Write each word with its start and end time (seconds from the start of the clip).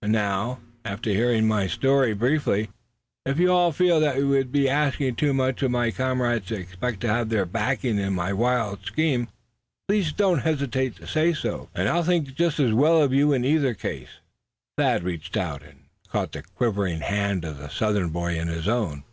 And 0.00 0.12
now, 0.12 0.60
after 0.82 1.10
hearing 1.10 1.46
my 1.46 1.66
story 1.66 2.14
briefly, 2.14 2.70
if 3.26 3.38
you 3.38 3.52
all 3.52 3.70
feel 3.70 4.00
that 4.00 4.16
it 4.16 4.24
would 4.24 4.50
be 4.50 4.66
asking 4.66 5.16
too 5.16 5.34
much 5.34 5.62
of 5.62 5.72
my 5.72 5.90
comrades 5.90 6.46
to 6.46 6.54
expect 6.56 7.00
to 7.02 7.08
have 7.08 7.28
their 7.28 7.44
backing 7.44 7.98
in 7.98 8.14
my 8.14 8.32
wildcat 8.32 8.86
scheme, 8.86 9.28
please 9.86 10.10
don't 10.10 10.38
hesitate 10.38 10.96
to 10.96 11.06
say 11.06 11.34
so, 11.34 11.68
suh. 11.76 11.82
I'll 11.86 12.02
think 12.02 12.34
just 12.34 12.58
as 12.58 12.72
well 12.72 13.02
of 13.02 13.12
you 13.12 13.34
in 13.34 13.44
either 13.44 13.74
case." 13.74 14.20
Thad 14.78 15.02
reached 15.02 15.36
out, 15.36 15.62
and 15.62 15.80
caught 16.08 16.32
the 16.32 16.42
quivering 16.54 17.00
hand 17.00 17.44
of 17.44 17.58
the 17.58 17.68
Southern 17.68 18.08
boy 18.08 18.38
in 18.40 18.48
his 18.48 18.66
own. 18.66 19.04